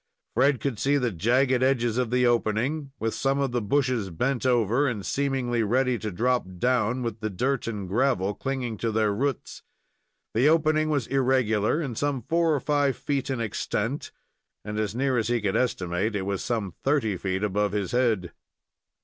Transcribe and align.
Fred 0.33 0.59
could 0.59 0.79
see 0.79 0.97
the 0.97 1.11
jagged 1.11 1.61
edges 1.61 1.99
of 1.99 2.09
the 2.09 2.25
opening, 2.25 2.91
with 2.97 3.13
some 3.13 3.37
of 3.37 3.51
the 3.51 3.61
bushes 3.61 4.09
bent 4.09 4.47
over, 4.47 4.87
and 4.87 5.05
seemingly 5.05 5.61
ready 5.61 5.99
to 5.99 6.09
drop 6.09 6.43
down, 6.57 7.03
with 7.03 7.19
the 7.19 7.29
dirt 7.29 7.67
and 7.67 7.87
gravel 7.87 8.33
clinging 8.33 8.77
to 8.79 8.91
their 8.91 9.13
roots. 9.13 9.61
The 10.33 10.49
opening 10.49 10.89
was 10.89 11.05
irregular, 11.05 11.79
and 11.81 11.95
some 11.95 12.23
four 12.23 12.55
or 12.55 12.59
five 12.59 12.97
feet 12.97 13.29
in 13.29 13.39
extent, 13.39 14.11
and, 14.65 14.79
as 14.79 14.95
near 14.95 15.19
as 15.19 15.27
he 15.27 15.39
could 15.39 15.55
estimate, 15.55 16.19
was 16.25 16.43
some 16.43 16.73
thirty 16.83 17.15
feet 17.15 17.43
above 17.43 17.71
his 17.71 17.91
head. 17.91 18.31